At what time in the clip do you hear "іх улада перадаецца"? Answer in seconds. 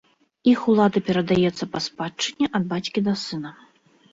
0.51-1.69